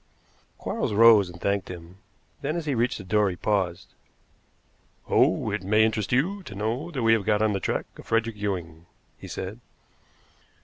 [0.57, 1.99] Quarles rose, and thanked him;
[2.41, 3.93] then, as he reached the door, he paused.
[5.07, 8.07] "Oh, it may interest you to know that we have got on the track of
[8.07, 8.87] Frederick Ewing,"
[9.19, 9.59] he said.